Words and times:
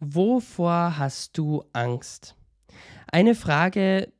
Wovor 0.00 0.96
hast 0.96 1.36
du 1.36 1.62
Angst? 1.74 2.34
Eine 3.12 3.34
Frage, 3.34 4.10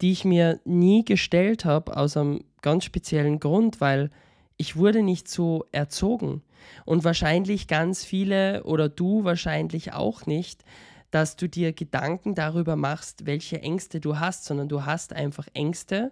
die 0.00 0.12
ich 0.12 0.24
mir 0.24 0.58
nie 0.64 1.04
gestellt 1.04 1.66
habe, 1.66 1.96
aus 1.96 2.16
einem 2.16 2.44
ganz 2.62 2.84
speziellen 2.84 3.38
Grund, 3.38 3.80
weil 3.80 4.10
ich 4.56 4.76
wurde 4.76 5.02
nicht 5.02 5.28
so 5.28 5.66
erzogen. 5.70 6.42
Und 6.86 7.04
wahrscheinlich 7.04 7.68
ganz 7.68 8.04
viele 8.04 8.64
oder 8.64 8.88
du 8.88 9.24
wahrscheinlich 9.24 9.92
auch 9.92 10.24
nicht, 10.24 10.64
dass 11.10 11.36
du 11.36 11.46
dir 11.46 11.72
Gedanken 11.74 12.34
darüber 12.34 12.76
machst, 12.76 13.26
welche 13.26 13.60
Ängste 13.60 14.00
du 14.00 14.18
hast, 14.18 14.46
sondern 14.46 14.68
du 14.68 14.86
hast 14.86 15.12
einfach 15.12 15.46
Ängste 15.52 16.10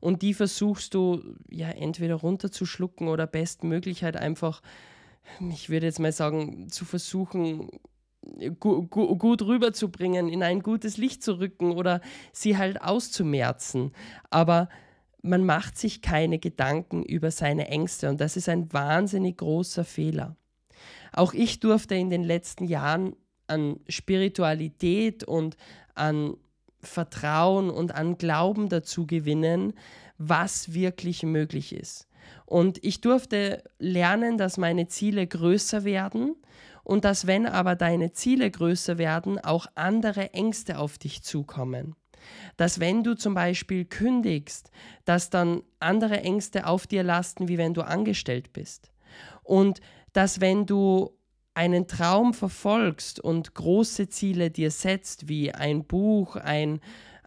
und 0.00 0.22
die 0.22 0.34
versuchst 0.34 0.94
du 0.94 1.22
ja 1.48 1.68
entweder 1.68 2.16
runterzuschlucken 2.16 3.08
oder 3.08 3.26
bestmöglich 3.26 4.04
halt 4.04 4.16
einfach, 4.16 4.62
ich 5.50 5.70
würde 5.70 5.86
jetzt 5.86 6.00
mal 6.00 6.12
sagen, 6.12 6.68
zu 6.70 6.84
versuchen, 6.84 7.68
gu 8.60 8.86
gu 8.86 9.16
gut 9.16 9.42
rüberzubringen, 9.42 10.28
in 10.28 10.42
ein 10.42 10.60
gutes 10.60 10.96
Licht 10.96 11.22
zu 11.22 11.38
rücken 11.38 11.72
oder 11.72 12.00
sie 12.32 12.56
halt 12.56 12.82
auszumerzen. 12.82 13.92
Aber 14.30 14.68
man 15.22 15.44
macht 15.44 15.76
sich 15.78 16.02
keine 16.02 16.38
Gedanken 16.38 17.02
über 17.02 17.30
seine 17.30 17.68
Ängste 17.68 18.08
und 18.08 18.20
das 18.20 18.36
ist 18.36 18.48
ein 18.48 18.72
wahnsinnig 18.72 19.38
großer 19.38 19.84
Fehler. 19.84 20.36
Auch 21.12 21.34
ich 21.34 21.60
durfte 21.60 21.94
in 21.94 22.10
den 22.10 22.22
letzten 22.22 22.64
Jahren 22.64 23.14
an 23.46 23.80
Spiritualität 23.88 25.24
und 25.24 25.56
an 25.94 26.36
Vertrauen 26.80 27.70
und 27.70 27.94
an 27.94 28.18
Glauben 28.18 28.68
dazu 28.68 29.06
gewinnen, 29.06 29.72
was 30.18 30.74
wirklich 30.74 31.22
möglich 31.22 31.72
ist. 31.72 32.06
Und 32.46 32.82
ich 32.84 33.00
durfte 33.00 33.64
lernen, 33.78 34.38
dass 34.38 34.58
meine 34.58 34.86
Ziele 34.86 35.26
größer 35.26 35.84
werden 35.84 36.36
und 36.88 37.04
dass 37.04 37.26
wenn 37.26 37.44
aber 37.44 37.76
deine 37.76 38.12
Ziele 38.12 38.50
größer 38.50 38.96
werden, 38.96 39.38
auch 39.38 39.66
andere 39.74 40.32
Ängste 40.32 40.78
auf 40.78 40.96
dich 40.96 41.22
zukommen. 41.22 41.94
Dass 42.56 42.80
wenn 42.80 43.04
du 43.04 43.14
zum 43.14 43.34
Beispiel 43.34 43.84
kündigst, 43.84 44.70
dass 45.04 45.28
dann 45.28 45.62
andere 45.80 46.22
Ängste 46.22 46.66
auf 46.66 46.86
dir 46.86 47.02
lasten, 47.02 47.46
wie 47.46 47.58
wenn 47.58 47.74
du 47.74 47.82
angestellt 47.82 48.54
bist. 48.54 48.90
Und 49.42 49.82
dass 50.14 50.40
wenn 50.40 50.64
du 50.64 51.10
einen 51.52 51.88
Traum 51.88 52.32
verfolgst 52.32 53.20
und 53.20 53.54
große 53.54 54.08
Ziele 54.08 54.50
dir 54.50 54.70
setzt, 54.70 55.28
wie 55.28 55.52
ein 55.52 55.84
Buch, 55.84 56.36
ein 56.36 56.80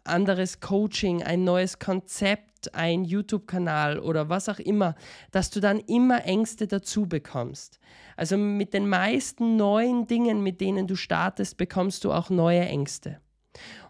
anderes 0.04 0.60
Coaching, 0.60 1.22
ein 1.22 1.44
neues 1.44 1.78
Konzept, 1.78 2.51
ein 2.74 3.04
YouTube-Kanal 3.04 4.00
oder 4.00 4.30
was 4.30 4.50
auch 4.50 4.60
immer, 4.60 4.96
dass 5.32 5.50
du 5.50 5.60
dann 5.60 5.80
immer 5.80 6.26
Ängste 6.26 6.68
dazu 6.68 7.08
bekommst. 7.08 7.80
Also 8.16 8.38
mit 8.38 8.74
den 8.74 8.88
meisten 8.88 9.56
neuen 9.56 10.08
Dingen, 10.08 10.44
mit 10.44 10.62
denen 10.62 10.88
du 10.88 10.96
startest, 10.96 11.58
bekommst 11.58 12.04
du 12.04 12.12
auch 12.12 12.30
neue 12.30 12.62
Ängste. 12.62 13.20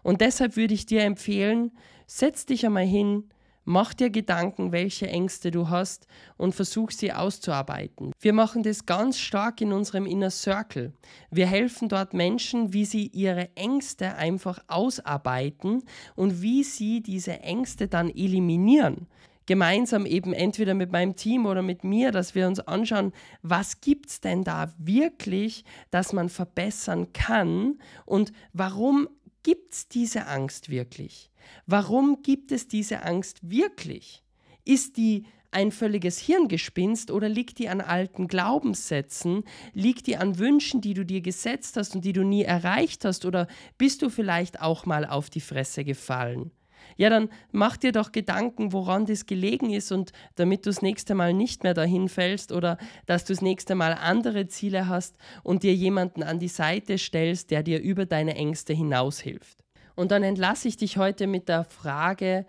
Und 0.02 0.20
deshalb 0.20 0.56
würde 0.56 0.74
ich 0.74 0.86
dir 0.86 1.02
empfehlen, 1.02 1.72
setz 2.06 2.46
dich 2.46 2.66
einmal 2.66 2.86
hin, 2.86 3.30
Mach 3.64 3.94
dir 3.94 4.10
Gedanken, 4.10 4.72
welche 4.72 5.06
Ängste 5.06 5.52
du 5.52 5.68
hast 5.68 6.08
und 6.36 6.52
versuch 6.52 6.90
sie 6.90 7.12
auszuarbeiten. 7.12 8.10
Wir 8.18 8.32
machen 8.32 8.64
das 8.64 8.86
ganz 8.86 9.18
stark 9.18 9.60
in 9.60 9.72
unserem 9.72 10.04
Inner 10.04 10.30
Circle. 10.30 10.92
Wir 11.30 11.46
helfen 11.46 11.88
dort 11.88 12.12
Menschen, 12.12 12.72
wie 12.72 12.84
sie 12.84 13.06
ihre 13.06 13.54
Ängste 13.54 14.16
einfach 14.16 14.58
ausarbeiten 14.66 15.84
und 16.16 16.42
wie 16.42 16.64
sie 16.64 17.02
diese 17.02 17.38
Ängste 17.38 17.86
dann 17.86 18.10
eliminieren. 18.10 19.06
Gemeinsam 19.46 20.06
eben 20.06 20.32
entweder 20.32 20.74
mit 20.74 20.90
meinem 20.90 21.14
Team 21.14 21.46
oder 21.46 21.62
mit 21.62 21.84
mir, 21.84 22.10
dass 22.10 22.34
wir 22.34 22.48
uns 22.48 22.58
anschauen, 22.60 23.12
was 23.42 23.80
gibt 23.80 24.08
es 24.08 24.20
denn 24.20 24.44
da 24.44 24.72
wirklich, 24.78 25.64
dass 25.90 26.12
man 26.12 26.28
verbessern 26.28 27.12
kann 27.12 27.78
und 28.06 28.32
warum 28.52 29.08
gibt 29.42 29.74
es 29.74 29.88
diese 29.88 30.26
Angst 30.26 30.68
wirklich? 30.68 31.30
Warum 31.66 32.22
gibt 32.22 32.52
es 32.52 32.68
diese 32.68 33.02
Angst 33.02 33.38
wirklich? 33.42 34.22
Ist 34.64 34.96
die 34.96 35.26
ein 35.50 35.70
völliges 35.70 36.18
Hirngespinst 36.18 37.10
oder 37.10 37.28
liegt 37.28 37.58
die 37.58 37.68
an 37.68 37.80
alten 37.80 38.26
Glaubenssätzen? 38.26 39.44
Liegt 39.74 40.06
die 40.06 40.16
an 40.16 40.38
Wünschen, 40.38 40.80
die 40.80 40.94
du 40.94 41.04
dir 41.04 41.20
gesetzt 41.20 41.76
hast 41.76 41.94
und 41.94 42.04
die 42.04 42.12
du 42.12 42.24
nie 42.24 42.42
erreicht 42.42 43.04
hast? 43.04 43.24
Oder 43.24 43.46
bist 43.78 44.02
du 44.02 44.08
vielleicht 44.08 44.60
auch 44.60 44.86
mal 44.86 45.04
auf 45.04 45.30
die 45.30 45.40
Fresse 45.40 45.84
gefallen? 45.84 46.50
Ja, 46.96 47.10
dann 47.10 47.28
mach 47.50 47.76
dir 47.76 47.92
doch 47.92 48.12
Gedanken, 48.12 48.72
woran 48.72 49.06
das 49.06 49.26
gelegen 49.26 49.70
ist 49.70 49.92
und 49.92 50.12
damit 50.36 50.66
du 50.66 50.70
das 50.70 50.82
nächste 50.82 51.14
Mal 51.14 51.32
nicht 51.32 51.62
mehr 51.62 51.74
dahin 51.74 52.08
fällst 52.08 52.52
oder 52.52 52.78
dass 53.06 53.24
du 53.24 53.32
das 53.32 53.42
nächste 53.42 53.74
Mal 53.74 53.94
andere 53.94 54.46
Ziele 54.48 54.88
hast 54.88 55.16
und 55.42 55.62
dir 55.62 55.74
jemanden 55.74 56.22
an 56.22 56.38
die 56.38 56.48
Seite 56.48 56.98
stellst, 56.98 57.50
der 57.50 57.62
dir 57.62 57.80
über 57.80 58.06
deine 58.06 58.34
Ängste 58.34 58.72
hinaushilft. 58.72 59.64
Und 59.94 60.10
dann 60.10 60.22
entlasse 60.22 60.68
ich 60.68 60.76
dich 60.76 60.96
heute 60.96 61.26
mit 61.26 61.48
der 61.48 61.64
Frage, 61.64 62.46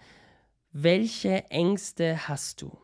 welche 0.71 1.49
Ängste 1.49 2.27
hast 2.27 2.61
du? 2.61 2.82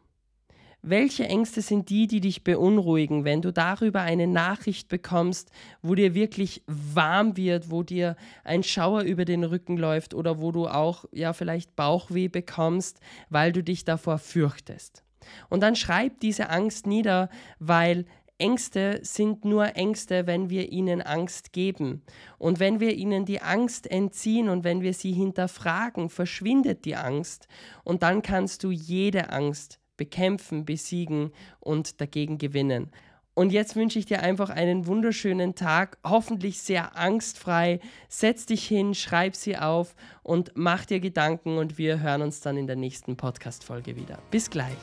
Welche 0.81 1.25
Ängste 1.25 1.61
sind 1.61 1.89
die, 1.89 2.07
die 2.07 2.21
dich 2.21 2.45
beunruhigen, 2.45 3.25
wenn 3.25 3.41
du 3.41 3.51
darüber 3.51 3.99
eine 4.01 4.27
Nachricht 4.27 4.87
bekommst, 4.87 5.51
wo 5.81 5.93
dir 5.93 6.13
wirklich 6.13 6.63
warm 6.67 7.35
wird, 7.35 7.69
wo 7.69 7.83
dir 7.83 8.15
ein 8.45 8.63
Schauer 8.63 9.01
über 9.01 9.25
den 9.25 9.43
Rücken 9.43 9.75
läuft 9.75 10.13
oder 10.13 10.39
wo 10.39 10.53
du 10.53 10.67
auch 10.67 11.03
ja 11.11 11.33
vielleicht 11.33 11.75
Bauchweh 11.75 12.29
bekommst, 12.29 13.01
weil 13.29 13.51
du 13.51 13.61
dich 13.61 13.83
davor 13.83 14.19
fürchtest? 14.19 15.03
Und 15.49 15.63
dann 15.63 15.75
schreib 15.75 16.21
diese 16.21 16.49
Angst 16.49 16.87
nieder, 16.87 17.29
weil 17.59 18.05
Ängste 18.37 19.01
sind 19.03 19.43
nur 19.43 19.75
Ängste, 19.75 20.27
wenn 20.27 20.49
wir 20.49 20.71
ihnen 20.71 21.01
Angst 21.01 21.51
geben. 21.51 22.03
Und 22.37 22.61
wenn 22.61 22.79
wir 22.79 22.95
ihnen 22.95 23.25
die 23.25 23.41
Angst 23.41 23.91
entziehen 23.91 24.47
und 24.47 24.63
wenn 24.63 24.81
wir 24.81 24.93
sie 24.93 25.11
hinterfragen, 25.11 26.09
verschwindet 26.09 26.85
die 26.85 26.95
Angst. 26.95 27.49
Und 27.83 28.01
dann 28.01 28.21
kannst 28.21 28.63
du 28.63 28.71
jede 28.71 29.31
Angst 29.31 29.78
bekämpfen, 29.99 30.65
besiegen 30.65 31.31
und 31.59 32.01
dagegen 32.01 32.39
gewinnen. 32.39 32.89
Und 33.35 33.53
jetzt 33.53 33.75
wünsche 33.75 33.99
ich 33.99 34.05
dir 34.05 34.21
einfach 34.21 34.49
einen 34.49 34.85
wunderschönen 34.85 35.55
Tag, 35.55 35.97
hoffentlich 36.05 36.59
sehr 36.59 36.97
angstfrei. 36.97 37.79
Setz 38.09 38.45
dich 38.45 38.67
hin, 38.67 38.93
schreib 38.95 39.35
sie 39.35 39.57
auf 39.57 39.95
und 40.23 40.51
mach 40.55 40.85
dir 40.85 40.99
Gedanken 40.99 41.57
und 41.57 41.77
wir 41.77 42.01
hören 42.01 42.21
uns 42.21 42.41
dann 42.41 42.57
in 42.57 42.67
der 42.67 42.75
nächsten 42.75 43.15
Podcast-Folge 43.15 43.95
wieder. 43.95 44.19
Bis 44.31 44.49
gleich. 44.49 44.75